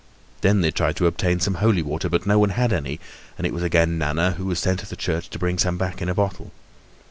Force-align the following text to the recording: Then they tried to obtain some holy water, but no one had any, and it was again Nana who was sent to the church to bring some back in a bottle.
Then 0.41 0.61
they 0.61 0.71
tried 0.71 0.95
to 0.95 1.05
obtain 1.05 1.39
some 1.39 1.53
holy 1.61 1.83
water, 1.83 2.09
but 2.09 2.25
no 2.25 2.39
one 2.39 2.49
had 2.49 2.73
any, 2.73 2.99
and 3.37 3.45
it 3.45 3.53
was 3.53 3.61
again 3.61 3.99
Nana 3.99 4.31
who 4.31 4.47
was 4.47 4.57
sent 4.57 4.79
to 4.79 4.89
the 4.89 4.95
church 4.95 5.29
to 5.29 5.37
bring 5.37 5.59
some 5.59 5.77
back 5.77 6.01
in 6.01 6.09
a 6.09 6.15
bottle. 6.15 6.51